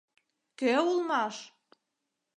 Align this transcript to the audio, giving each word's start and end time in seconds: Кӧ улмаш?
Кӧ 0.59 0.73
улмаш? 0.89 1.35